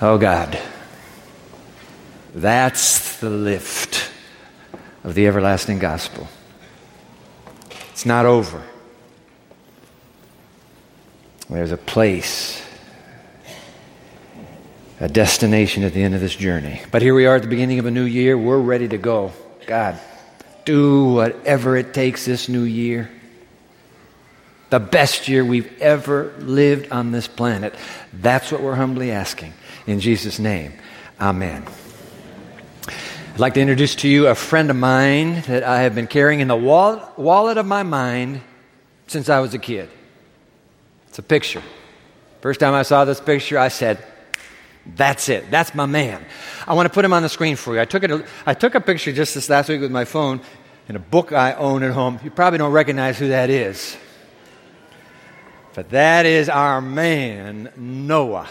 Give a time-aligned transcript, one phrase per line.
[0.00, 0.56] Oh God,
[2.32, 4.12] that's the lift
[5.02, 6.28] of the everlasting gospel.
[7.90, 8.62] It's not over.
[11.50, 12.64] There's a place,
[15.00, 16.80] a destination at the end of this journey.
[16.92, 18.38] But here we are at the beginning of a new year.
[18.38, 19.32] We're ready to go.
[19.66, 19.98] God,
[20.64, 23.10] do whatever it takes this new year.
[24.70, 27.74] The best year we've ever lived on this planet.
[28.12, 29.54] That's what we're humbly asking.
[29.88, 30.74] In Jesus' name,
[31.18, 31.64] amen.
[33.32, 36.40] I'd like to introduce to you a friend of mine that I have been carrying
[36.40, 38.42] in the wallet of my mind
[39.06, 39.88] since I was a kid.
[41.06, 41.62] It's a picture.
[42.42, 44.04] First time I saw this picture, I said,
[44.84, 45.50] that's it.
[45.50, 46.22] That's my man.
[46.66, 47.80] I want to put him on the screen for you.
[47.80, 50.42] I took, it, I took a picture just this last week with my phone
[50.86, 52.20] in a book I own at home.
[52.22, 53.96] You probably don't recognize who that is.
[55.72, 58.48] But that is our man, Noah.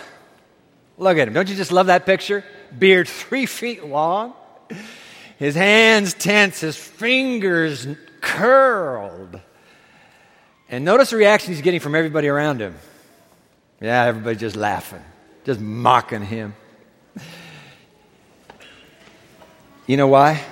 [0.97, 1.33] Look at him.
[1.33, 2.43] Don't you just love that picture?
[2.77, 4.33] Beard three feet long,
[5.37, 7.87] his hands tense, his fingers
[8.21, 9.39] curled.
[10.69, 12.75] And notice the reaction he's getting from everybody around him.
[13.79, 15.03] Yeah, everybody just laughing,
[15.45, 16.55] just mocking him.
[19.85, 20.43] You know why?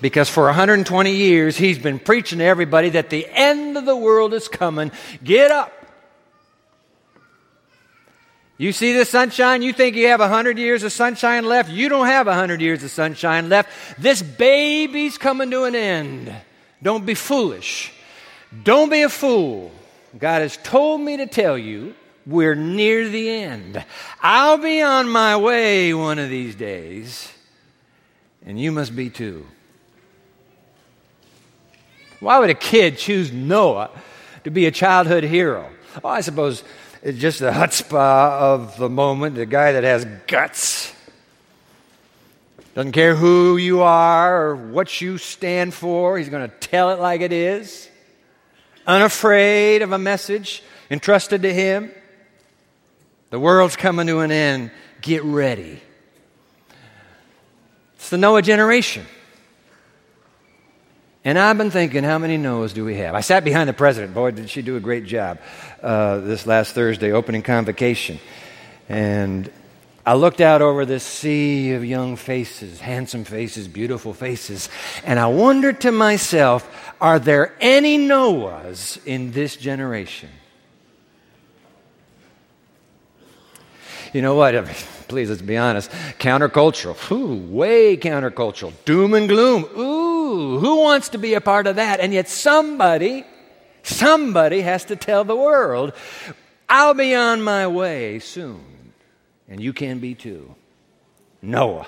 [0.00, 4.34] Because for 120 years, he's been preaching to everybody that the end of the world
[4.34, 4.92] is coming.
[5.24, 5.72] Get up.
[8.58, 9.62] You see the sunshine?
[9.62, 11.70] You think you have 100 years of sunshine left?
[11.70, 13.68] You don't have 100 years of sunshine left.
[14.00, 16.34] This baby's coming to an end.
[16.82, 17.92] Don't be foolish.
[18.62, 19.72] Don't be a fool.
[20.18, 21.94] God has told me to tell you
[22.26, 23.84] we're near the end.
[24.20, 27.30] I'll be on my way one of these days,
[28.44, 29.46] and you must be too.
[32.20, 33.90] Why would a kid choose Noah
[34.44, 35.68] to be a childhood hero?
[36.02, 36.64] Oh, I suppose
[37.02, 40.92] it's just the chutzpah of the moment, the guy that has guts.
[42.74, 46.98] Doesn't care who you are or what you stand for, he's going to tell it
[46.98, 47.88] like it is
[48.86, 51.90] unafraid of a message entrusted to him.
[53.30, 54.70] The world's coming to an end.
[55.02, 55.80] Get ready.
[57.96, 59.04] It's the Noah generation.
[61.26, 63.16] And I've been thinking, how many Noahs do we have?
[63.16, 64.14] I sat behind the president.
[64.14, 65.40] Boy, did she do a great job
[65.82, 68.20] uh, this last Thursday, opening convocation.
[68.88, 69.50] And
[70.06, 74.68] I looked out over this sea of young faces, handsome faces, beautiful faces,
[75.02, 76.64] and I wondered to myself,
[77.00, 80.28] are there any Noahs in this generation?
[84.12, 84.66] You know what?
[85.08, 85.90] Please, let's be honest.
[86.18, 87.10] Countercultural.
[87.12, 88.72] Ooh, way countercultural.
[88.84, 89.64] Doom and gloom.
[89.76, 92.00] Ooh, who wants to be a part of that?
[92.00, 93.24] And yet somebody,
[93.82, 95.92] somebody has to tell the world,
[96.68, 98.76] I'll be on my way soon
[99.48, 100.54] and you can be too.
[101.42, 101.86] Noah.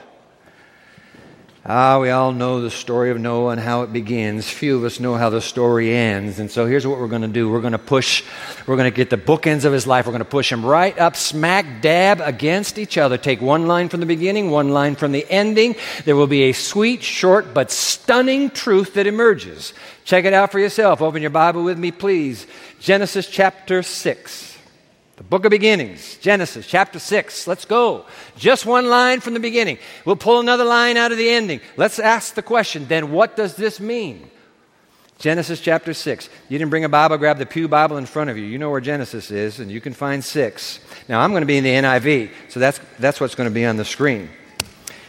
[1.71, 4.49] Ah, we all know the story of Noah and how it begins.
[4.49, 6.39] Few of us know how the story ends.
[6.39, 7.51] And so here's what we're going to do.
[7.51, 8.25] We're going to push,
[8.67, 10.07] we're going to get the bookends of his life.
[10.07, 13.19] We're going to push him right up, smack dab against each other.
[13.19, 15.77] Take one line from the beginning, one line from the ending.
[16.07, 19.75] There will be a sweet, short, but stunning truth that emerges.
[20.07, 21.03] Check it out for yourself.
[21.03, 22.47] Open your Bible with me, please.
[22.81, 24.48] Genesis chapter 6.
[25.19, 27.49] The book of beginnings, Genesis chapter 6.
[27.49, 28.07] Let's go.
[28.37, 29.79] Just one line from the beginning.
[30.05, 31.61] We'll pull another line out of the ending.
[31.77, 34.31] Let's ask the question then, what does this mean?
[35.19, 36.31] Genesis chapter 6.
[36.49, 38.45] You didn't bring a Bible, grab the Pew Bible in front of you.
[38.45, 40.81] You know where Genesis is, and you can find 6.
[41.09, 43.65] Now, I'm going to be in the NIV, so that's, that's what's going to be
[43.65, 44.31] on the screen.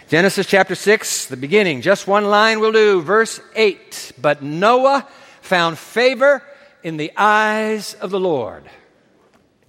[0.08, 1.84] Genesis chapter 6, the beginning.
[1.84, 3.04] Just one line will do.
[3.04, 4.14] Verse 8.
[4.20, 5.08] But Noah
[5.42, 6.42] found favor
[6.82, 8.64] in the eyes of the Lord.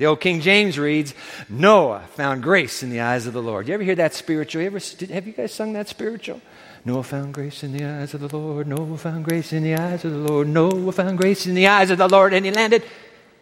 [0.01, 1.13] The old King James reads,
[1.51, 3.69] Noah found grace in the eyes of the Lord.
[3.69, 4.63] You ever hear that spiritual?
[4.63, 6.41] You ever, did, have you guys sung that spiritual?
[6.87, 8.67] Noah found grace in the eyes of the Lord.
[8.67, 10.49] Noah found grace in the eyes of the Lord.
[10.49, 12.33] Noah found grace in the eyes of the Lord.
[12.33, 12.83] And he landed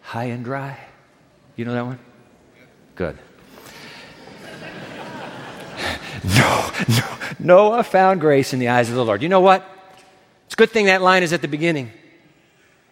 [0.01, 0.77] high and dry.
[1.55, 1.99] You know that one?
[2.95, 3.17] Good.
[6.25, 7.17] no, no.
[7.39, 9.23] Noah found grace in the eyes of the Lord.
[9.23, 9.63] You know what?
[10.47, 11.93] It's a good thing that line is at the beginning.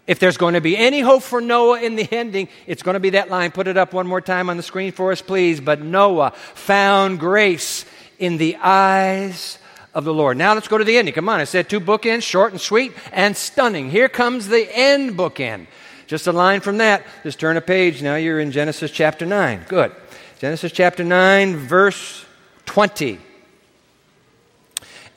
[0.08, 3.00] If there's going to be any hope for Noah in the ending, it's going to
[3.00, 3.52] be that line.
[3.52, 5.60] Put it up one more time on the screen for us, please.
[5.60, 7.86] But Noah found grace
[8.18, 9.60] in the eyes
[9.94, 10.38] of the Lord.
[10.38, 11.14] Now let's go to the ending.
[11.14, 13.90] Come on, I said two bookends, short and sweet and stunning.
[13.90, 15.68] Here comes the end bookend.
[16.08, 17.06] Just a line from that.
[17.24, 18.02] Just turn a page.
[18.02, 19.66] Now you're in Genesis chapter 9.
[19.68, 19.92] Good.
[20.40, 22.26] Genesis chapter 9, verse
[22.66, 23.20] 20.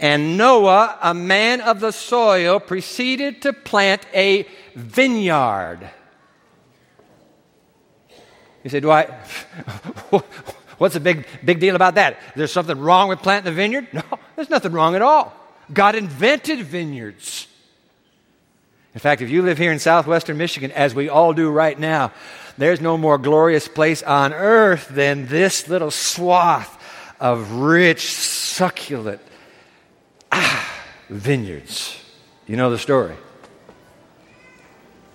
[0.00, 5.90] And Noah, a man of the soil, proceeded to plant a vineyard.
[8.62, 9.04] You say, Do I,
[10.78, 12.18] What's the big, big deal about that?
[12.34, 13.88] There's something wrong with planting a vineyard?
[13.92, 14.02] No,
[14.34, 15.34] there's nothing wrong at all.
[15.70, 17.46] God invented vineyards.
[18.94, 22.12] In fact, if you live here in southwestern Michigan, as we all do right now,
[22.56, 26.82] there's no more glorious place on earth than this little swath
[27.20, 29.20] of rich, succulent
[30.32, 32.02] ah, vineyards.
[32.46, 33.14] You know the story.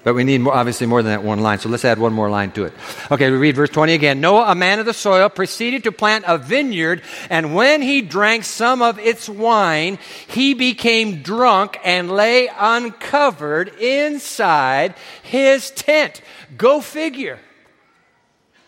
[0.05, 2.29] But we need more, obviously more than that one line, so let's add one more
[2.29, 2.73] line to it.
[3.09, 4.21] Okay, we read verse 20 again.
[4.21, 8.43] Noah, a man of the soil, proceeded to plant a vineyard, and when he drank
[8.43, 9.97] some of its wine,
[10.27, 14.93] he became drunk and lay uncovered inside
[15.23, 16.21] his tent.
[16.55, 17.39] Go figure.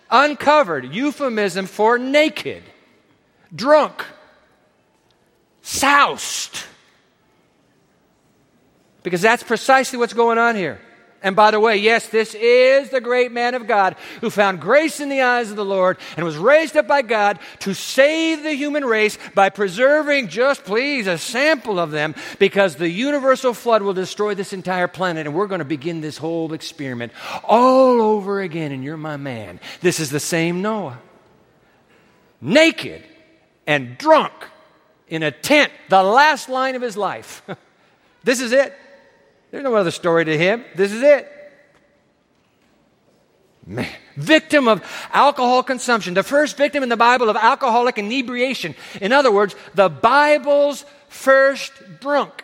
[0.10, 2.64] Uncovered, euphemism for naked,
[3.56, 4.04] drunk,
[5.62, 6.64] soused.
[9.04, 10.82] Because that's precisely what's going on here.
[11.24, 15.00] And by the way, yes, this is the great man of God who found grace
[15.00, 18.54] in the eyes of the Lord and was raised up by God to save the
[18.54, 23.96] human race by preserving just, please, a sample of them because the universal flood will
[23.96, 27.12] destroy this entire planet and we're going to begin this whole experiment
[27.44, 28.72] all over again.
[28.72, 29.60] And you're my man.
[29.82, 31.00] This is the same Noah.
[32.40, 33.04] Naked
[33.66, 34.34] and drunk
[35.08, 37.42] in a tent, the last line of his life.
[38.24, 38.78] this is it.
[39.58, 40.64] There's no other story to him.
[40.76, 41.28] This is it.
[43.66, 48.76] Man, victim of alcohol consumption, the first victim in the Bible of alcoholic inebriation.
[49.02, 52.44] In other words, the Bible's first drunk.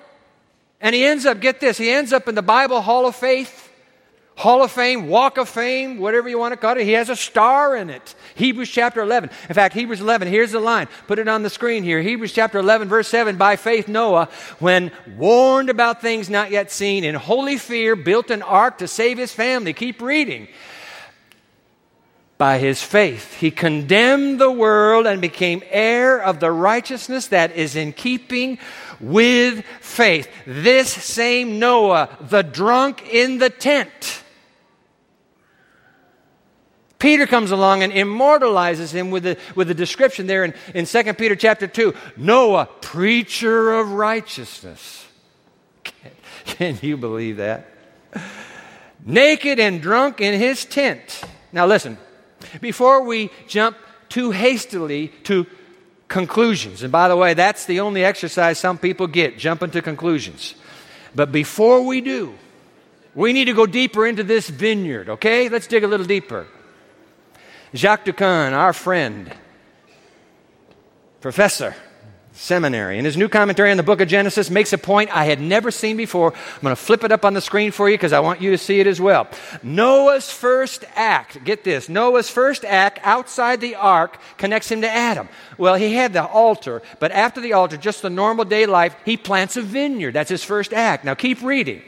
[0.81, 3.69] And he ends up, get this, he ends up in the Bible Hall of Faith
[4.35, 6.83] Hall of Fame, Walk of Fame, whatever you want to call it.
[6.83, 8.15] He has a star in it.
[8.33, 9.29] Hebrews chapter 11.
[9.47, 10.87] In fact, Hebrews 11, here's the line.
[11.07, 12.01] Put it on the screen here.
[12.01, 13.37] Hebrews chapter 11, verse 7.
[13.37, 18.41] By faith, Noah, when warned about things not yet seen, in holy fear, built an
[18.41, 19.71] ark to save his family.
[19.71, 20.47] Keep reading.
[22.39, 27.75] By his faith, he condemned the world and became heir of the righteousness that is
[27.75, 28.57] in keeping
[28.99, 30.27] with faith.
[30.45, 34.22] This same Noah, the drunk in the tent,
[37.03, 41.13] Peter comes along and immortalizes him with the, with the description there in, in 2
[41.15, 45.05] Peter chapter 2 Noah, preacher of righteousness.
[45.83, 46.11] Can,
[46.45, 47.67] can you believe that?
[49.05, 51.25] Naked and drunk in his tent.
[51.51, 51.97] Now, listen,
[52.61, 53.75] before we jump
[54.07, 55.45] too hastily to
[56.07, 60.55] conclusions, and by the way, that's the only exercise some people get jumping to conclusions.
[61.13, 62.33] But before we do,
[63.13, 65.49] we need to go deeper into this vineyard, okay?
[65.49, 66.47] Let's dig a little deeper.
[67.75, 69.33] Jacques Doukhan, our friend,
[71.21, 71.75] professor,
[72.33, 75.41] seminary, in his new commentary on the book of Genesis, makes a point I had
[75.41, 76.33] never seen before.
[76.33, 78.51] I'm going to flip it up on the screen for you because I want you
[78.51, 79.27] to see it as well.
[79.63, 85.27] Noah's first act, get this, Noah's first act outside the ark connects him to Adam.
[85.57, 89.17] Well, he had the altar, but after the altar, just the normal day life, he
[89.17, 90.13] plants a vineyard.
[90.13, 91.05] That's his first act.
[91.05, 91.81] Now keep reading.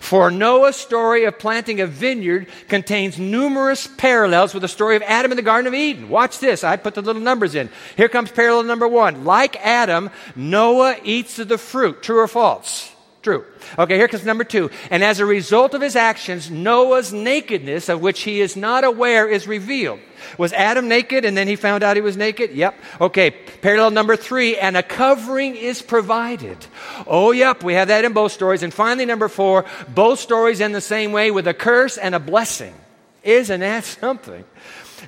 [0.00, 5.32] For Noah's story of planting a vineyard contains numerous parallels with the story of Adam
[5.32, 6.08] in the Garden of Eden.
[6.08, 6.62] Watch this.
[6.62, 7.70] I put the little numbers in.
[7.96, 9.24] Here comes parallel number one.
[9.24, 12.02] Like Adam, Noah eats of the fruit.
[12.02, 12.91] True or false?
[13.22, 13.44] True.
[13.78, 14.68] Okay, here comes number two.
[14.90, 19.28] And as a result of his actions, Noah's nakedness, of which he is not aware,
[19.28, 20.00] is revealed.
[20.38, 22.50] Was Adam naked and then he found out he was naked?
[22.50, 22.74] Yep.
[23.00, 26.58] Okay, parallel number three, and a covering is provided.
[27.06, 28.64] Oh, yep, we have that in both stories.
[28.64, 32.20] And finally, number four, both stories end the same way with a curse and a
[32.20, 32.74] blessing.
[33.22, 34.44] Isn't that something?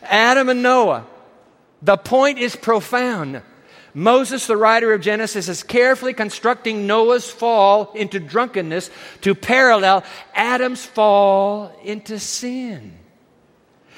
[0.05, 1.05] Adam and Noah.
[1.83, 3.43] The point is profound.
[3.95, 10.85] Moses, the writer of Genesis, is carefully constructing Noah's fall into drunkenness to parallel Adam's
[10.85, 12.99] fall into sin,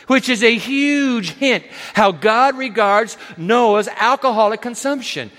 [0.06, 5.30] which is a huge hint how God regards Noah's alcoholic consumption.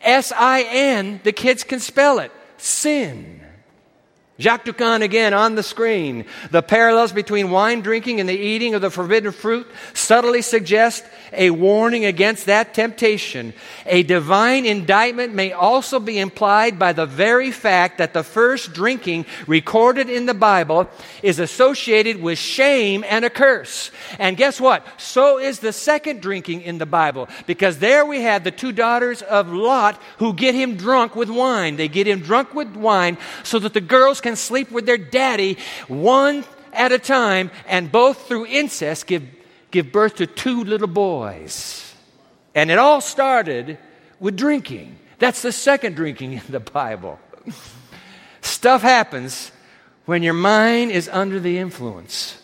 [0.00, 3.45] S I N, the kids can spell it, sin.
[4.38, 6.26] Jacques Doukhan again on the screen.
[6.50, 11.48] The parallels between wine drinking and the eating of the forbidden fruit subtly suggest a
[11.50, 13.54] warning against that temptation.
[13.86, 19.24] A divine indictment may also be implied by the very fact that the first drinking
[19.46, 20.90] recorded in the Bible
[21.22, 23.90] is associated with shame and a curse.
[24.18, 24.86] And guess what?
[24.98, 29.22] So is the second drinking in the Bible because there we have the two daughters
[29.22, 31.76] of Lot who get him drunk with wine.
[31.76, 35.56] They get him drunk with wine so that the girls can sleep with their daddy
[35.86, 39.22] one at a time, and both through incest give,
[39.70, 41.94] give birth to two little boys.
[42.52, 43.78] And it all started
[44.18, 44.98] with drinking.
[45.20, 47.20] That's the second drinking in the Bible.
[48.40, 49.52] Stuff happens
[50.06, 52.36] when your mind is under the influence.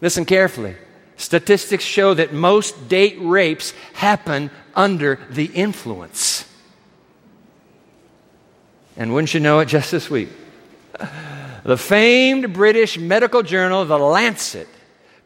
[0.00, 0.76] Listen carefully.
[1.18, 6.46] Statistics show that most date rapes happen under the influence.
[8.96, 10.30] And wouldn't you know it, just this week,
[11.64, 14.68] the famed British medical journal, The Lancet,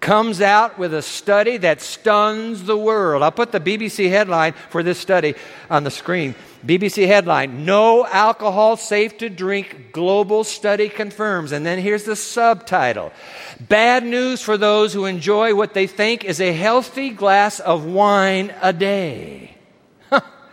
[0.04, 3.22] comes out with a study that stuns the world.
[3.22, 5.34] I'll put the BBC headline for this study
[5.70, 6.34] on the screen.
[6.64, 11.52] BBC headline No alcohol safe to drink, global study confirms.
[11.52, 13.12] And then here's the subtitle
[13.58, 18.54] Bad news for those who enjoy what they think is a healthy glass of wine
[18.60, 19.56] a day.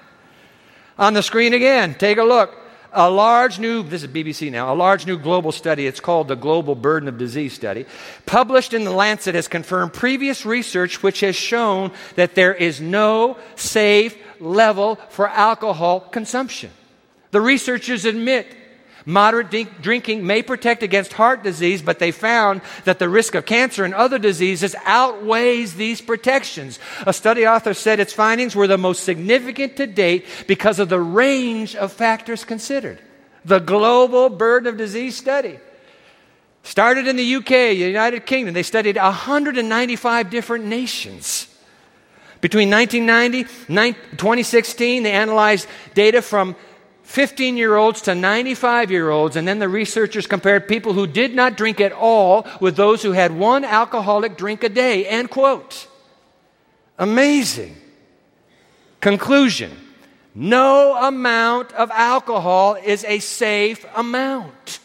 [0.98, 2.61] On the screen again, take a look.
[2.94, 6.36] A large new, this is BBC now, a large new global study, it's called the
[6.36, 7.86] Global Burden of Disease Study,
[8.26, 13.38] published in The Lancet has confirmed previous research which has shown that there is no
[13.56, 16.70] safe level for alcohol consumption.
[17.32, 18.48] The researchers admit
[19.06, 23.84] Moderate drinking may protect against heart disease, but they found that the risk of cancer
[23.84, 26.80] and other diseases outweighs these protections.
[27.08, 31.00] A study author said its findings were the most significant to date because of the
[31.00, 33.00] range of factors considered.
[33.44, 35.60] The Global Burden of Disease Study
[36.64, 38.54] started in the UK, United Kingdom.
[38.54, 41.48] They studied 195 different nations.
[42.40, 46.56] Between 1990 and 2016, they analyzed data from
[47.12, 51.36] 15 year olds to 95 year olds, and then the researchers compared people who did
[51.36, 55.06] not drink at all with those who had one alcoholic drink a day.
[55.06, 55.88] End quote.
[56.98, 57.76] Amazing.
[59.02, 59.72] Conclusion
[60.34, 64.80] no amount of alcohol is a safe amount.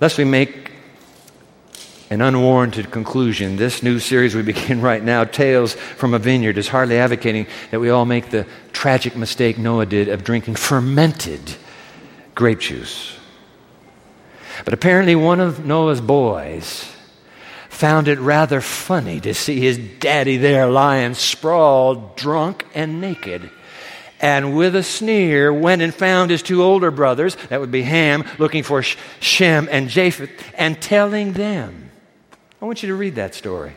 [0.00, 0.72] Lest we make
[2.10, 3.54] an unwarranted conclusion.
[3.54, 7.78] This new series we begin right now, Tales from a Vineyard, is hardly advocating that
[7.78, 11.54] we all make the tragic mistake Noah did of drinking fermented
[12.34, 13.16] grape juice.
[14.64, 16.84] But apparently, one of Noah's boys
[17.68, 23.50] found it rather funny to see his daddy there lying sprawled, drunk, and naked.
[24.20, 28.24] And with a sneer, went and found his two older brothers, that would be Ham,
[28.38, 31.89] looking for Shem and Japheth, and telling them
[32.60, 33.72] I want you to read that story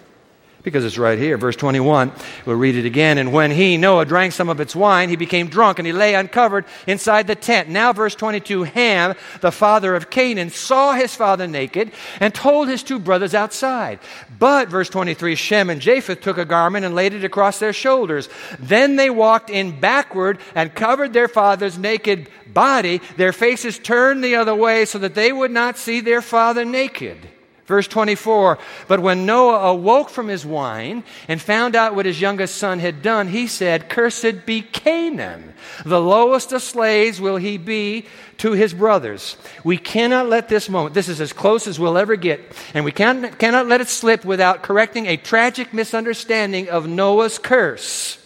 [0.63, 1.37] because it's right here.
[1.37, 2.11] Verse 21,
[2.45, 3.17] we'll read it again.
[3.17, 6.15] And when he, Noah, drank some of its wine, he became drunk and he lay
[6.15, 7.69] uncovered inside the tent.
[7.69, 12.83] Now, verse 22, Ham, the father of Canaan, saw his father naked and told his
[12.83, 13.99] two brothers outside.
[14.39, 18.29] But, verse 23, Shem and Japheth took a garment and laid it across their shoulders.
[18.59, 24.35] Then they walked in backward and covered their father's naked body, their faces turned the
[24.35, 27.29] other way so that they would not see their father naked.
[27.65, 32.55] Verse 24 But when Noah awoke from his wine and found out what his youngest
[32.55, 35.53] son had done, he said, Cursed be Canaan.
[35.85, 38.05] The lowest of slaves will he be
[38.37, 39.37] to his brothers.
[39.63, 42.41] We cannot let this moment, this is as close as we'll ever get,
[42.73, 48.17] and we can, cannot let it slip without correcting a tragic misunderstanding of Noah's curse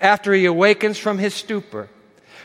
[0.00, 1.88] after he awakens from his stupor.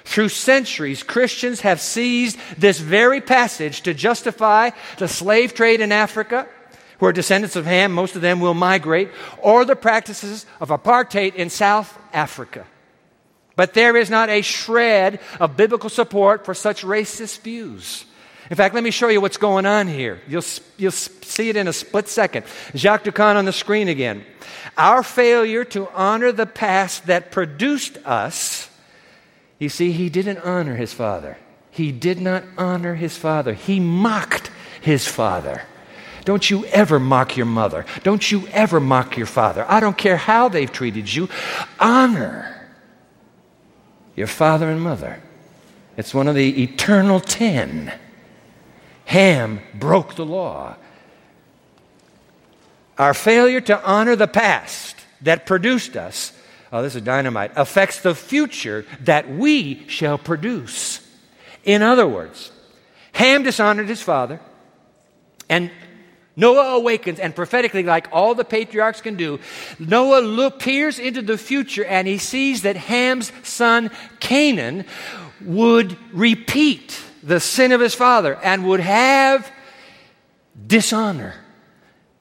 [0.05, 6.47] Through centuries, Christians have seized this very passage to justify the slave trade in Africa,
[6.99, 11.49] where descendants of Ham, most of them will migrate, or the practices of apartheid in
[11.49, 12.65] South Africa.
[13.55, 18.05] But there is not a shred of biblical support for such racist views.
[18.49, 20.21] In fact, let me show you what's going on here.
[20.27, 20.43] You'll,
[20.77, 22.45] you'll see it in a split second.
[22.75, 24.25] Jacques Doukhan on the screen again.
[24.77, 28.69] Our failure to honor the past that produced us
[29.63, 31.37] you see, he didn't honor his father.
[31.71, 33.53] He did not honor his father.
[33.53, 34.51] He mocked
[34.81, 35.63] his father.
[36.25, 37.85] Don't you ever mock your mother.
[38.03, 39.65] Don't you ever mock your father.
[39.67, 41.29] I don't care how they've treated you.
[41.79, 42.69] Honor
[44.15, 45.21] your father and mother.
[45.97, 47.91] It's one of the eternal ten.
[49.05, 50.75] Ham broke the law.
[52.97, 56.31] Our failure to honor the past that produced us
[56.73, 60.99] oh, this is dynamite, affects the future that we shall produce.
[61.63, 62.51] In other words,
[63.13, 64.41] Ham dishonored his father,
[65.47, 65.69] and
[66.35, 69.39] Noah awakens, and prophetically, like all the patriarchs can do,
[69.77, 74.85] Noah look, peers into the future and he sees that Ham's son Canaan
[75.41, 79.49] would repeat the sin of his father and would have
[80.65, 81.35] dishonor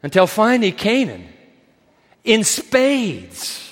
[0.03, 1.27] until finally Canaan,
[2.23, 3.72] in spades,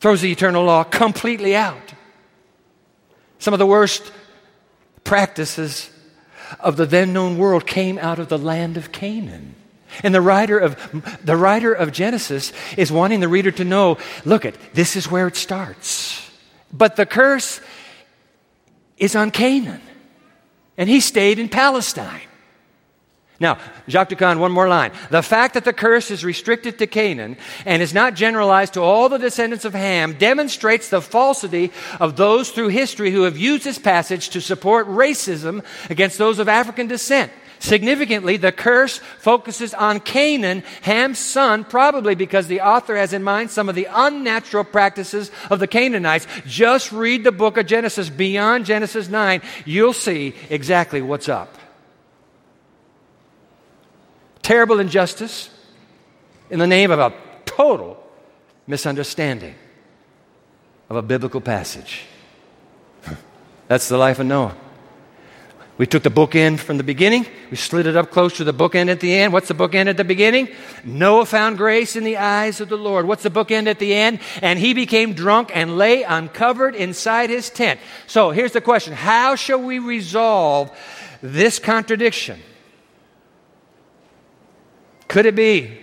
[0.00, 1.94] throws the eternal law completely out.
[3.38, 4.12] Some of the worst
[5.04, 5.90] practices
[6.60, 9.54] of the then known world came out of the land of Canaan.
[10.02, 10.76] And the writer of,
[11.24, 15.26] the writer of Genesis is wanting the reader to know look at this is where
[15.26, 16.28] it starts.
[16.72, 17.60] But the curse
[18.98, 19.80] is on Canaan.
[20.76, 22.25] And he stayed in Palestine.
[23.38, 24.92] Now, Jacques Doukhan, one more line.
[25.10, 29.10] The fact that the curse is restricted to Canaan and is not generalized to all
[29.10, 33.78] the descendants of Ham demonstrates the falsity of those through history who have used this
[33.78, 37.30] passage to support racism against those of African descent.
[37.58, 43.50] Significantly, the curse focuses on Canaan, Ham's son, probably because the author has in mind
[43.50, 46.26] some of the unnatural practices of the Canaanites.
[46.46, 49.42] Just read the book of Genesis beyond Genesis 9.
[49.64, 51.54] You'll see exactly what's up
[54.46, 55.50] terrible injustice
[56.50, 57.12] in the name of a
[57.46, 58.00] total
[58.68, 59.56] misunderstanding
[60.88, 62.02] of a biblical passage.
[63.66, 64.54] That's the life of Noah.
[65.78, 68.88] We took the bookend from the beginning, we slid it up close to the bookend
[68.88, 69.32] at the end.
[69.32, 70.48] What's the bookend at the beginning?
[70.84, 73.04] Noah found grace in the eyes of the Lord.
[73.08, 74.20] What's the bookend at the end?
[74.42, 77.80] And he became drunk and lay uncovered inside his tent.
[78.06, 80.70] So here's the question How shall we resolve
[81.20, 82.40] this contradiction?
[85.08, 85.78] Could it be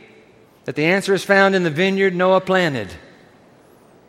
[0.65, 2.89] that the answer is found in the vineyard Noah planted?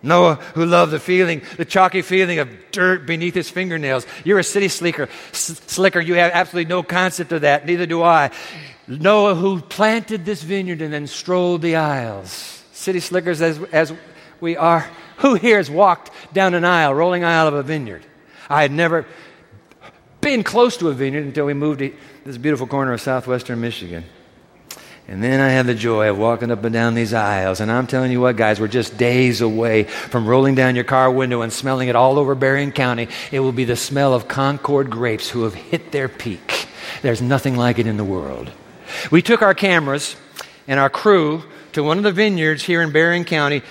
[0.03, 4.07] Noah, who loved the feeling, the chalky feeling of dirt beneath his fingernails.
[4.23, 5.99] You're a city slicker, s- slicker.
[5.99, 7.65] You have absolutely no concept of that.
[7.65, 8.31] Neither do I.
[8.87, 12.63] Noah, who planted this vineyard and then strolled the aisles.
[12.73, 13.95] City slickers, as, as
[14.41, 14.87] we are,
[15.19, 18.05] who here has walked down an aisle, rolling aisle of a vineyard?
[18.51, 19.07] I had never
[20.21, 21.95] been close to a vineyard until we moved to
[22.25, 24.05] this beautiful corner of southwestern Michigan.
[25.07, 27.61] And then I had the joy of walking up and down these aisles.
[27.61, 31.11] And I'm telling you what, guys, we're just days away from rolling down your car
[31.11, 33.09] window and smelling it all over Berrien County.
[33.31, 36.69] It will be the smell of Concord grapes who have hit their peak.
[37.03, 38.51] There's nothing like it in the world.
[39.11, 40.17] We took our cameras
[40.67, 41.43] and our crew
[41.73, 43.63] to one of the vineyards here in Berrien County,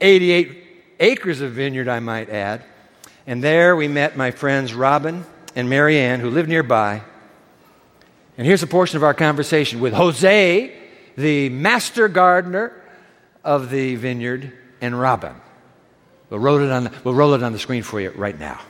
[0.00, 0.66] 88
[1.00, 2.62] acres of vineyard, I might add.
[3.26, 5.24] And there we met my friends Robin
[5.56, 7.02] and Marianne, who live nearby.
[8.38, 10.72] And here's a portion of our conversation with Jose,
[11.16, 12.72] the master gardener
[13.42, 15.34] of the vineyard, and Robin.
[16.30, 18.60] We'll roll it on the, we'll roll it on the screen for you right now.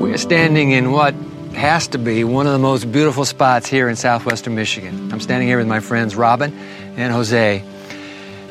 [0.00, 1.14] We're standing in what
[1.58, 5.12] has to be one of the most beautiful spots here in southwestern Michigan.
[5.12, 6.56] I'm standing here with my friends Robin
[6.96, 7.64] and Jose.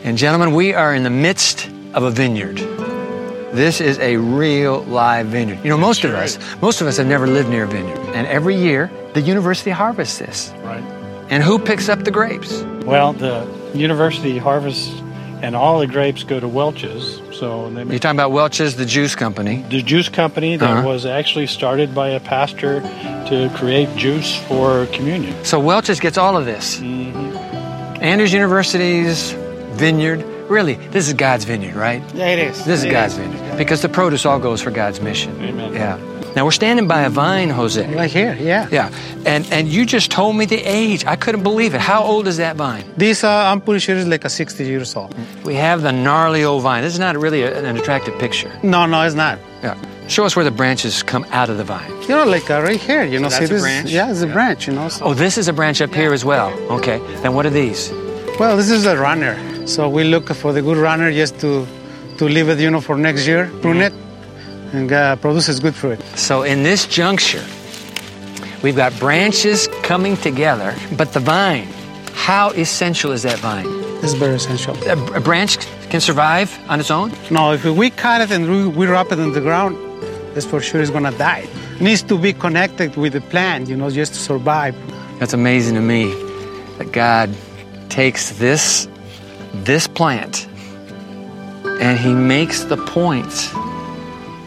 [0.03, 2.57] And gentlemen, we are in the midst of a vineyard.
[3.53, 5.63] This is a real live vineyard.
[5.63, 7.97] You know, most of us, most of us have never lived near a vineyard.
[8.13, 10.53] And every year, the university harvests this.
[10.57, 10.83] Right.
[11.29, 12.61] And who picks up the grapes?
[12.85, 15.01] Well, the university harvests
[15.41, 17.21] and all the grapes go to Welch's.
[17.37, 19.63] So they You're talking about Welch's, the juice company.
[19.69, 20.87] the juice company that Uh-huh.
[20.87, 22.81] was actually started by a pastor
[23.29, 25.33] to create juice for communion.
[25.45, 26.81] So Welch's gets all of this.
[28.01, 29.31] Andrews University's
[29.73, 30.23] vineyard.
[30.49, 32.01] Really, this is God's vineyard, right?
[32.13, 32.63] Yeah, it is.
[32.65, 35.31] This is God's vineyard because the produce all goes for God's mission.
[35.41, 35.73] Amen.
[35.73, 35.97] Yeah.
[36.37, 37.81] Now we're standing by a vine, Jose.
[37.95, 38.67] Right here, yeah.
[38.71, 38.91] Yeah.
[39.25, 41.03] And and you just told me the age.
[41.13, 41.81] I couldn't believe it.
[41.81, 42.83] How old is that vine?
[42.95, 45.15] This, uh, I'm pretty sure, is like a 60 years old.
[45.43, 46.83] We have the gnarly old vine.
[46.83, 48.51] This is not really a- an attractive picture.
[48.61, 49.39] No, no, it's not.
[49.63, 49.73] Yeah.
[50.07, 51.91] Show us where the branches come out of the vine.
[52.03, 53.61] You know, like uh, right here, you know, So see that's a this?
[53.63, 53.89] branch?
[53.89, 54.89] Yeah, it's a branch, you know.
[54.89, 55.05] So.
[55.05, 56.49] Oh, this is a branch up here as well.
[56.77, 56.99] Okay.
[57.23, 57.91] Then what are these?
[58.39, 59.35] Well, this is a runner.
[59.65, 61.65] So we look for the good runner just to,
[62.19, 63.93] to leave it, you know, for next year, prune it,
[64.73, 66.01] and uh, produces good fruit.
[66.15, 67.43] So in this juncture,
[68.63, 71.67] we've got branches coming together, but the vine,
[72.13, 73.65] how essential is that vine?
[74.03, 74.75] It's very essential.
[74.87, 75.57] A, a branch
[75.89, 77.11] can survive on its own?
[77.31, 79.77] No, if we cut it and we, we wrap it in the ground,
[80.33, 81.47] that's for sure it's gonna die.
[81.79, 84.75] needs to be connected with the plant, you know, just to survive.
[85.19, 86.13] That's amazing to me
[86.77, 87.33] that God
[87.89, 88.87] takes this
[89.53, 90.47] this plant
[91.81, 93.49] and he makes the points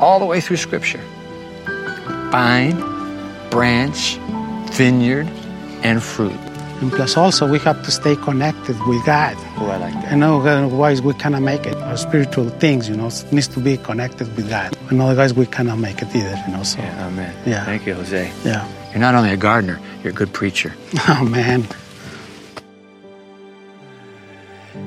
[0.01, 1.01] all the way through scripture.
[2.31, 2.77] Vine,
[3.51, 4.17] branch,
[4.73, 5.27] vineyard,
[5.83, 6.33] and fruit.
[6.81, 9.37] And plus, also, we have to stay connected with God.
[9.59, 10.13] Oh, I like that.
[10.13, 11.77] And otherwise, we cannot make it.
[11.77, 14.75] Our spiritual things, you know, needs to be connected with God.
[14.89, 16.63] And otherwise, we cannot make it either, you know.
[16.63, 17.35] So, Yeah, amen.
[17.45, 17.65] Yeah.
[17.67, 18.33] Thank you, Jose.
[18.45, 18.67] yeah.
[18.93, 20.73] You're not only a gardener, you're a good preacher.
[21.09, 21.67] Oh man.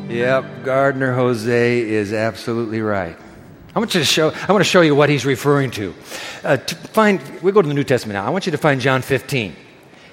[0.09, 3.17] Yep, Gardener Jose is absolutely right.
[3.75, 4.31] I want you to show.
[4.47, 5.95] I want to show you what he's referring to.
[6.43, 8.25] Uh, to find, we go to the New Testament now.
[8.25, 9.55] I want you to find John 15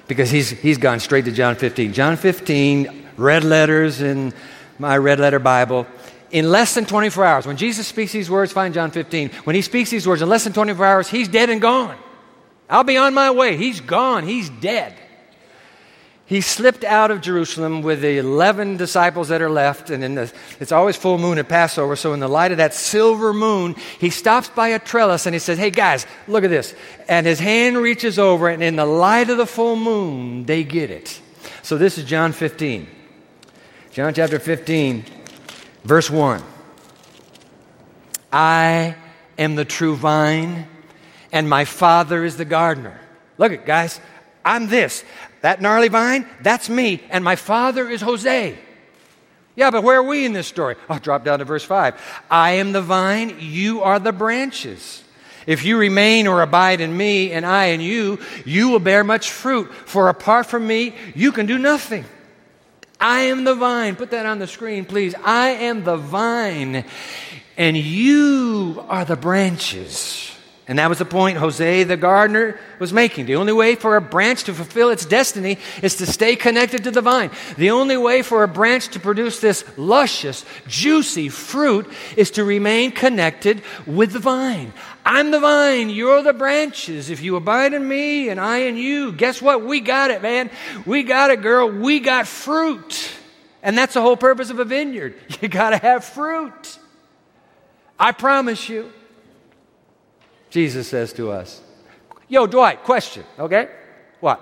[0.07, 1.93] because he's he's gone straight to John 15.
[1.93, 4.33] John 15, red letters in
[4.79, 5.85] my red letter Bible.
[6.31, 9.29] In less than 24 hours, when Jesus speaks these words, find John 15.
[9.43, 11.97] When he speaks these words, in less than 24 hours, he's dead and gone.
[12.67, 13.57] I'll be on my way.
[13.57, 14.25] He's gone.
[14.25, 14.95] He's dead.
[16.31, 20.71] He slipped out of Jerusalem with the 11 disciples that are left, and the, it's
[20.71, 24.47] always full moon at Passover, so in the light of that silver moon, he stops
[24.47, 26.73] by a trellis and he says, Hey guys, look at this.
[27.09, 30.89] And his hand reaches over, and in the light of the full moon, they get
[30.89, 31.19] it.
[31.63, 32.87] So this is John 15.
[33.91, 35.03] John chapter 15,
[35.83, 36.41] verse 1.
[38.31, 38.95] I
[39.37, 40.65] am the true vine,
[41.33, 43.01] and my Father is the gardener.
[43.37, 43.99] Look at guys,
[44.43, 45.03] I'm this.
[45.41, 48.57] That gnarly vine, that's me, and my father is Jose.
[49.55, 50.75] Yeah, but where are we in this story?
[50.89, 52.23] I'll drop down to verse 5.
[52.29, 55.03] I am the vine, you are the branches.
[55.47, 59.31] If you remain or abide in me, and I in you, you will bear much
[59.31, 62.05] fruit, for apart from me, you can do nothing.
[62.99, 63.95] I am the vine.
[63.95, 65.15] Put that on the screen, please.
[65.23, 66.85] I am the vine,
[67.57, 70.30] and you are the branches.
[70.67, 73.25] And that was the point Jose the gardener was making.
[73.25, 76.91] The only way for a branch to fulfill its destiny is to stay connected to
[76.91, 77.31] the vine.
[77.57, 82.91] The only way for a branch to produce this luscious, juicy fruit is to remain
[82.91, 84.71] connected with the vine.
[85.03, 87.09] I'm the vine, you're the branches.
[87.09, 89.65] If you abide in me and I in you, guess what?
[89.65, 90.51] We got it, man.
[90.85, 91.71] We got it, girl.
[91.71, 93.11] We got fruit.
[93.63, 95.15] And that's the whole purpose of a vineyard.
[95.41, 96.77] You got to have fruit.
[97.99, 98.93] I promise you.
[100.51, 101.61] Jesus says to us.
[102.27, 103.69] Yo, Dwight, question, okay?
[104.19, 104.39] What?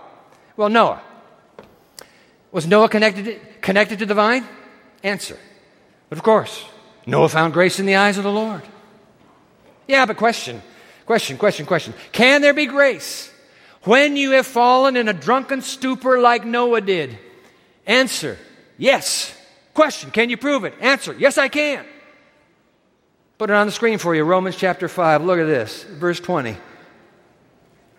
[0.58, 1.02] Well, Noah.
[2.52, 4.46] Was Noah connected to, connected to the vine?
[5.04, 5.38] Answer.
[6.10, 6.66] But of course,
[7.06, 8.64] Noah found grace in the eyes of the Lord.
[9.88, 10.62] Yeah, but question,
[11.06, 11.94] question, question, question.
[12.12, 13.32] Can there be grace
[13.84, 17.18] when you have fallen in a drunken stupor like Noah did?
[17.86, 18.38] Answer.
[18.78, 19.36] Yes.
[19.74, 20.12] Question.
[20.12, 20.74] Can you prove it?
[20.82, 21.16] Answer.
[21.18, 21.86] Yes, I can.
[23.40, 24.26] Put it on the screen for you.
[24.26, 25.24] Romans chapter 5.
[25.24, 25.84] Look at this.
[25.84, 26.58] Verse 20.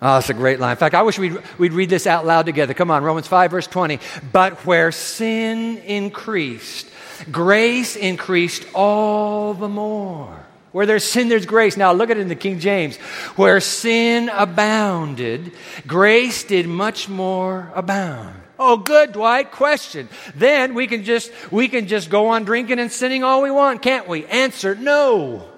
[0.03, 0.73] Oh, that's a great line.
[0.73, 2.75] In fact, I wish we'd, we'd read this out loud together.
[2.75, 4.01] Come on, Romans 5, verse 20.
[4.33, 6.91] But where sin increased,
[7.31, 10.45] grace increased all the more.
[10.73, 11.75] Where there's sin, there's grace.
[11.75, 12.99] Now look at it in the King James.
[13.37, 15.53] Where sin abounded,
[15.87, 18.40] grace did much more abound.
[18.63, 19.53] Oh, good, Dwight.
[19.53, 20.11] Question.
[20.35, 23.81] Then we can just we can just go on drinking and sinning all we want,
[23.81, 24.27] can't we?
[24.27, 25.49] Answer: No.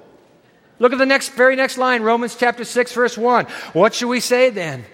[0.78, 3.46] Look at the next very next line, Romans chapter 6, verse 1.
[3.72, 4.84] What should we say then?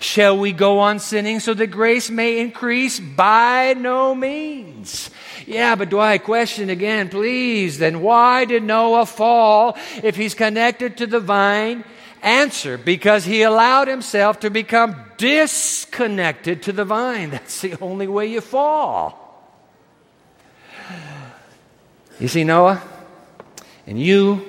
[0.00, 2.98] Shall we go on sinning so that grace may increase?
[2.98, 5.10] By no means.
[5.46, 7.78] Yeah, but Dwight, question again, please.
[7.78, 11.84] Then why did Noah fall if he's connected to the vine?
[12.22, 17.30] Answer because he allowed himself to become disconnected to the vine.
[17.30, 19.24] That's the only way you fall.
[22.20, 22.82] You see, Noah,
[23.86, 24.44] and you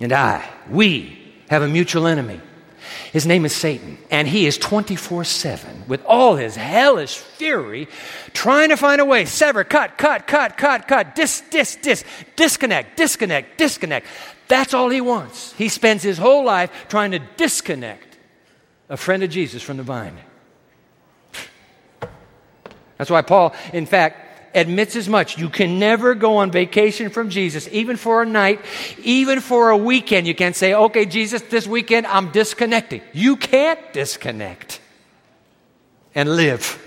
[0.00, 2.40] and I, we have a mutual enemy.
[3.12, 7.88] His name is Satan, and he is 24 7 with all his hellish fury
[8.32, 9.24] trying to find a way.
[9.24, 12.04] Sever, cut, cut, cut, cut, cut, dis, dis, dis,
[12.36, 14.06] disconnect, disconnect, disconnect.
[14.50, 15.52] That's all he wants.
[15.52, 18.18] He spends his whole life trying to disconnect
[18.88, 20.18] a friend of Jesus from the vine.
[22.98, 25.38] That's why Paul, in fact, admits as much.
[25.38, 28.60] You can never go on vacation from Jesus, even for a night,
[29.04, 30.26] even for a weekend.
[30.26, 33.02] You can't say, okay, Jesus, this weekend I'm disconnecting.
[33.12, 34.80] You can't disconnect
[36.12, 36.84] and live.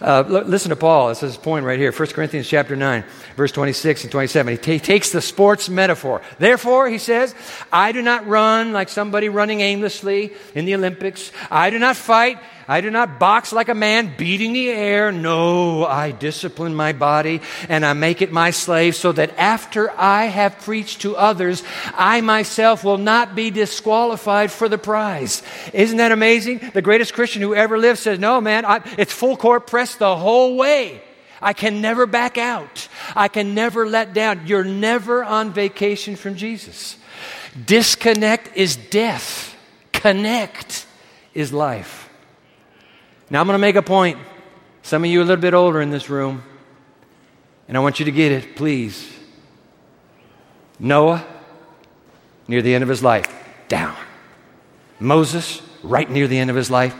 [0.00, 1.08] Uh, listen to Paul.
[1.08, 1.92] This is his point right here.
[1.92, 3.04] 1 Corinthians chapter 9,
[3.36, 4.52] verse 26 and 27.
[4.54, 6.22] He t- takes the sports metaphor.
[6.38, 7.34] Therefore, he says,
[7.70, 11.32] I do not run like somebody running aimlessly in the Olympics.
[11.50, 12.38] I do not fight
[12.70, 15.10] I do not box like a man beating the air.
[15.10, 20.26] No, I discipline my body and I make it my slave so that after I
[20.26, 25.42] have preached to others, I myself will not be disqualified for the prize.
[25.72, 26.60] Isn't that amazing?
[26.72, 30.16] The greatest Christian who ever lived says, No, man, I, it's full court press the
[30.16, 31.02] whole way.
[31.42, 32.86] I can never back out.
[33.16, 34.46] I can never let down.
[34.46, 36.96] You're never on vacation from Jesus.
[37.66, 39.56] Disconnect is death,
[39.92, 40.86] connect
[41.34, 42.09] is life.
[43.30, 44.18] Now I'm going to make a point.
[44.82, 46.42] Some of you a little bit older in this room,
[47.68, 49.08] and I want you to get it, please.
[50.78, 51.24] Noah,
[52.48, 53.28] near the end of his life,
[53.68, 53.96] down.
[54.98, 56.94] Moses, right near the end of his life,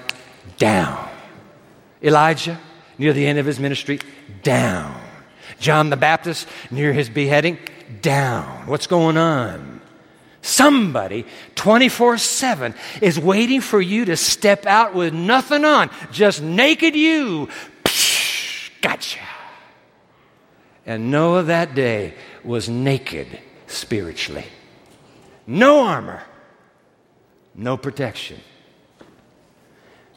[0.56, 1.08] down.
[2.02, 2.58] Elijah,
[2.96, 3.98] near the end of his ministry,
[4.42, 5.00] down.
[5.58, 7.58] John the Baptist, near his beheading,
[8.02, 8.66] down.
[8.66, 9.79] What's going on?
[10.42, 16.96] Somebody 24 7 is waiting for you to step out with nothing on, just naked
[16.96, 17.48] you.
[17.84, 19.20] Psh, gotcha.
[20.86, 24.46] And Noah that day was naked spiritually.
[25.46, 26.22] No armor,
[27.54, 28.40] no protection.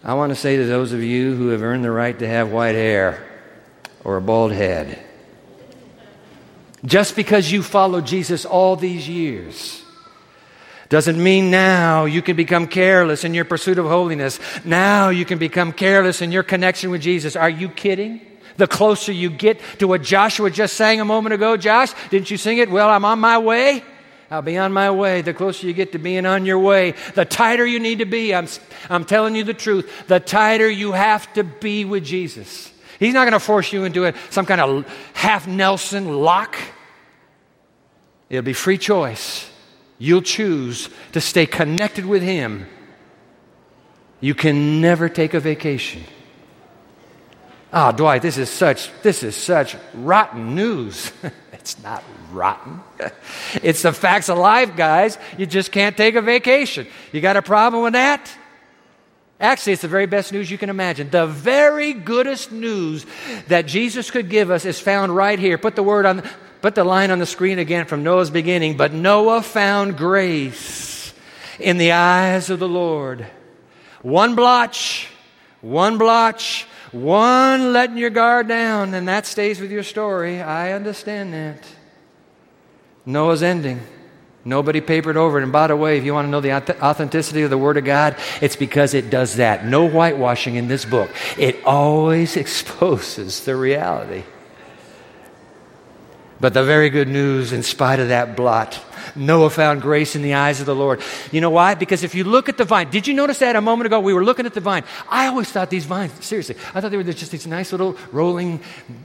[0.04, 2.52] I want to say to those of you who have earned the right to have
[2.52, 3.26] white hair
[4.04, 5.00] or a bald head,
[6.86, 9.83] just because you followed Jesus all these years
[10.90, 14.40] doesn't mean now you can become careless in your pursuit of holiness.
[14.64, 17.36] Now you can become careless in your connection with Jesus.
[17.36, 18.22] Are you kidding?
[18.58, 22.38] The closer you get to what Joshua just sang a moment ago, Josh, didn't you
[22.38, 22.70] sing it?
[22.70, 23.84] Well, I'm on my way.
[24.30, 25.22] I'll be on my way.
[25.22, 28.34] The closer you get to being on your way, the tighter you need to be.
[28.34, 28.48] I'm,
[28.90, 30.08] I'm telling you the truth.
[30.08, 32.72] The tighter you have to be with Jesus.
[33.00, 36.56] He's not going to force you into a, some kind of half Nelson lock.
[38.30, 39.50] It'll be free choice.
[40.04, 42.68] You'll choose to stay connected with Him.
[44.20, 46.04] You can never take a vacation.
[47.72, 51.10] Ah, oh, Dwight, this is such this is such rotten news.
[51.54, 52.82] it's not rotten.
[53.64, 55.18] it's the facts of life, guys.
[55.38, 56.86] You just can't take a vacation.
[57.14, 58.30] You got a problem with that?
[59.40, 61.12] Actually, it's the very best news you can imagine.
[61.12, 63.06] The very goodest news
[63.48, 65.58] that Jesus could give us is found right here.
[65.58, 66.30] Put the word on
[66.64, 68.76] put the line on the screen again from Noah's beginning.
[68.78, 71.14] But Noah found grace
[71.60, 73.28] in the eyes of the Lord.
[74.02, 75.08] One blotch,
[75.62, 80.42] one blotch one letting your guard down, and that stays with your story.
[80.42, 81.66] I understand that.
[83.04, 83.82] Noah's ending.
[84.46, 85.44] Nobody papered over it.
[85.44, 87.86] And by the way, if you want to know the authenticity of the Word of
[87.86, 89.66] God, it's because it does that.
[89.66, 91.10] No whitewashing in this book.
[91.36, 94.24] It always exposes the reality.
[96.44, 98.78] But the very good news, in spite of that blot,
[99.16, 101.02] Noah found grace in the eyes of the Lord.
[101.32, 101.74] You know why?
[101.74, 104.02] Because if you look at the vine, did you notice that a moment ago?
[104.02, 104.84] We were looking at the vine.
[105.08, 108.60] I always thought these vines, seriously, I thought they were just these nice little rolling,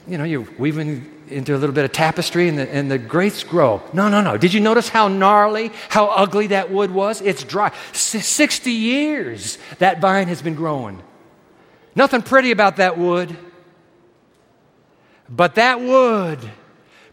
[0.08, 3.44] you know, you're weaving into a little bit of tapestry and the, and the grapes
[3.44, 3.84] grow.
[3.92, 4.36] No, no, no.
[4.36, 7.20] Did you notice how gnarly, how ugly that wood was?
[7.20, 7.72] It's dry.
[7.92, 11.00] 60 years that vine has been growing.
[11.94, 13.36] Nothing pretty about that wood.
[15.28, 16.40] But that wood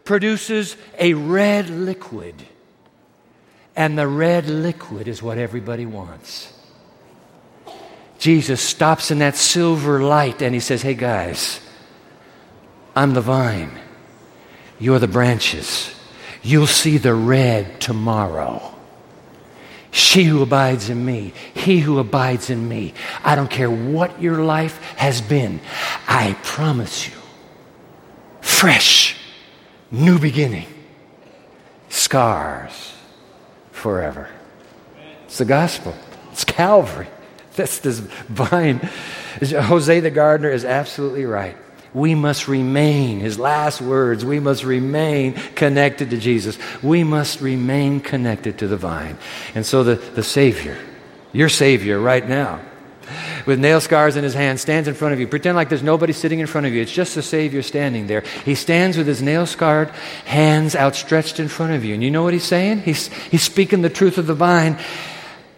[0.06, 2.34] produces a red liquid
[3.76, 6.52] and the red liquid is what everybody wants.
[8.18, 11.60] Jesus stops in that silver light and he says, Hey guys,
[12.96, 13.78] I'm the vine.
[14.78, 15.94] You're the branches.
[16.42, 18.72] You'll see the red tomorrow.
[19.90, 22.94] She who abides in me, he who abides in me.
[23.24, 25.60] I don't care what your life has been.
[26.06, 27.14] I promise you,
[28.40, 29.15] fresh,
[29.90, 30.66] new beginning,
[31.88, 32.92] scars
[33.72, 34.28] forever.
[35.24, 35.94] It's the gospel,
[36.32, 37.08] it's Calvary.
[37.56, 38.80] That's this vine.
[39.40, 41.56] Jose the gardener is absolutely right.
[41.94, 46.58] We must remain, his last words, we must remain connected to Jesus.
[46.82, 49.16] We must remain connected to the vine.
[49.54, 50.76] And so the, the Savior,
[51.32, 52.60] your Savior right now,
[53.46, 55.26] with nail scars in his hand, stands in front of you.
[55.26, 56.82] Pretend like there's nobody sitting in front of you.
[56.82, 58.22] It's just the Savior standing there.
[58.44, 59.90] He stands with his nail scarred
[60.24, 61.94] hands outstretched in front of you.
[61.94, 62.80] And you know what he's saying?
[62.80, 64.78] He's, he's speaking the truth of the vine.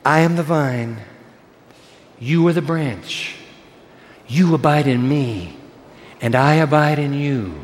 [0.04, 0.98] I am the vine.
[2.20, 3.34] You are the branch.
[4.26, 5.56] You abide in me,
[6.20, 7.54] and I abide in you,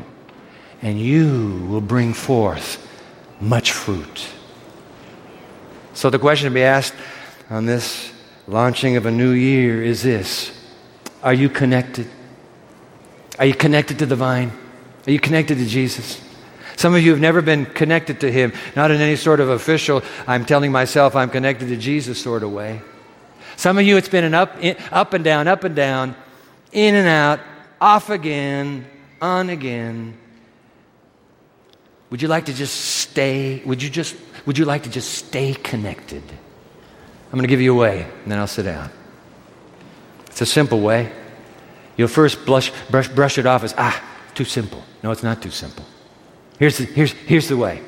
[0.81, 2.81] and you will bring forth
[3.39, 4.27] much fruit.
[5.93, 6.95] So the question to be asked
[7.49, 8.11] on this
[8.47, 10.51] launching of a new year is this
[11.23, 12.07] Are you connected?
[13.39, 14.51] Are you connected to the vine?
[15.07, 16.21] Are you connected to Jesus?
[16.77, 20.03] Some of you have never been connected to Him, not in any sort of official,
[20.27, 22.81] I'm telling myself I'm connected to Jesus sort of way.
[23.55, 26.15] Some of you, it's been an up, in, up and down, up and down,
[26.73, 27.39] in and out,
[27.79, 28.85] off again,
[29.21, 30.17] on again.
[32.09, 33.61] Would you like to just stay?
[33.65, 36.23] Would you just would you like to just stay connected?
[37.27, 38.89] I'm going to give you a way, and then I'll sit down.
[40.27, 41.11] It's a simple way.
[41.97, 44.01] You'll first blush, brush, brush it off as, ah,
[44.33, 44.83] too simple.
[45.01, 45.85] No, it's not too simple.
[46.59, 47.81] Here's the, here's, here's the way.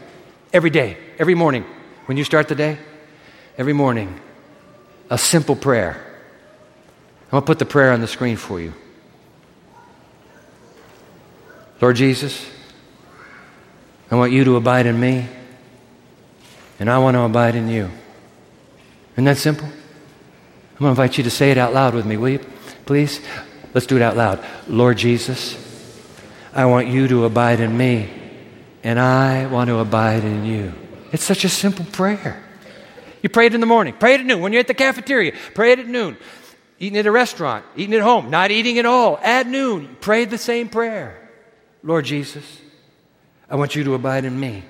[0.53, 1.65] Every day, every morning,
[2.05, 2.77] when you start the day,
[3.57, 4.19] every morning,
[5.09, 6.03] a simple prayer.
[7.25, 8.73] I'm going to put the prayer on the screen for you.
[11.81, 12.45] Lord Jesus,
[14.09, 15.27] I want you to abide in me,
[16.79, 17.91] and I want to abide in you.
[19.17, 19.65] Isn't that simple?
[19.65, 22.39] I'm going to invite you to say it out loud with me, will you?
[22.85, 23.19] Please?
[23.73, 24.45] Let's do it out loud.
[24.67, 25.57] Lord Jesus,
[26.53, 28.11] I want you to abide in me,
[28.83, 30.71] and I want to abide in you.
[31.11, 32.43] It's such a simple prayer.
[33.23, 34.39] You pray it in the morning, pray it at noon.
[34.39, 36.15] When you're at the cafeteria, pray it at noon.
[36.77, 39.17] Eating at a restaurant, eating at home, not eating at all.
[39.23, 41.27] At noon, pray the same prayer.
[41.81, 42.61] Lord Jesus,
[43.49, 44.63] I want you to abide in me,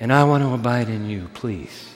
[0.00, 1.91] and I want to abide in you, please.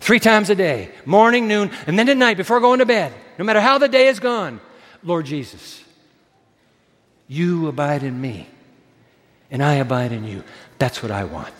[0.00, 3.12] Three times a day morning, noon, and then at night before going to bed.
[3.38, 4.60] no matter how the day is gone,
[5.02, 5.82] Lord Jesus,
[7.28, 8.48] you abide in me,
[9.50, 10.44] and I abide in you.
[10.78, 11.54] That's what I want.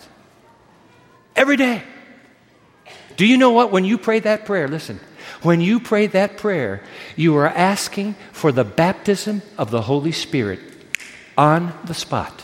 [1.35, 1.83] Every day.
[3.15, 3.71] Do you know what?
[3.71, 4.99] When you pray that prayer, listen,
[5.41, 6.83] when you pray that prayer,
[7.15, 10.59] you are asking for the baptism of the Holy Spirit
[11.37, 12.43] on the spot.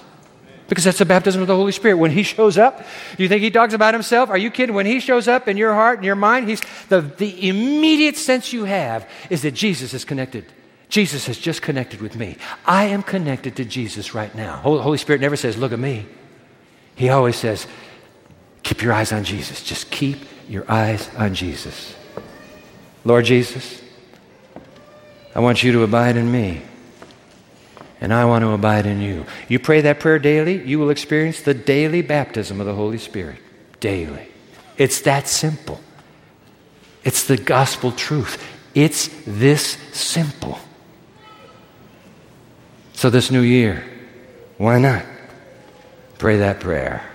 [0.73, 1.97] Because that's the baptism of the Holy Spirit.
[1.97, 2.83] When He shows up,
[3.19, 4.31] you think He talks about Himself?
[4.31, 4.73] Are you kidding?
[4.73, 8.51] When He shows up in your heart and your mind, he's, the, the immediate sense
[8.51, 10.45] you have is that Jesus is connected.
[10.89, 12.37] Jesus has just connected with me.
[12.65, 14.55] I am connected to Jesus right now.
[14.55, 16.07] Holy Spirit never says, Look at me.
[16.95, 17.67] He always says,
[18.63, 19.61] Keep your eyes on Jesus.
[19.61, 20.17] Just keep
[20.49, 21.95] your eyes on Jesus.
[23.05, 23.79] Lord Jesus,
[25.35, 26.63] I want you to abide in me
[28.03, 29.25] and I want to abide in you.
[29.47, 33.37] You pray that prayer daily, you will experience the daily baptism of the Holy Spirit.
[33.79, 34.27] Daily.
[34.77, 35.79] It's that simple.
[37.05, 38.43] It's the gospel truth.
[38.75, 40.59] It's this simple.
[42.91, 43.85] So, this new year,
[44.57, 45.05] why not?
[46.17, 47.09] Pray that prayer.